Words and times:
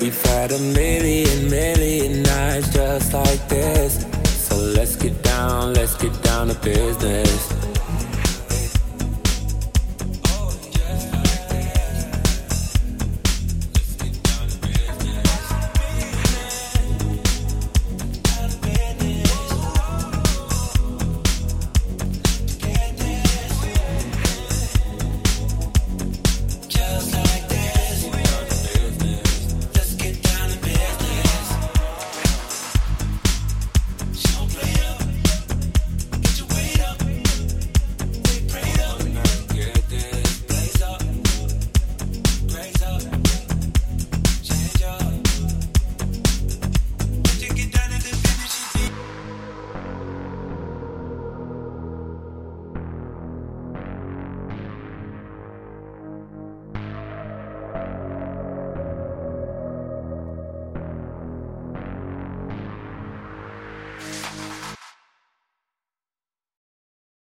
We've 0.00 0.22
had 0.26 0.52
a 0.52 0.58
million, 0.58 1.48
million 1.48 2.22
nights 2.22 2.68
just 2.72 3.14
like 3.14 3.48
this. 3.48 4.04
So 4.46 4.56
let's 4.56 4.94
get 4.94 5.22
down, 5.22 5.72
let's 5.72 5.94
get 5.96 6.12
down 6.22 6.48
to 6.48 6.54
business. 6.56 7.75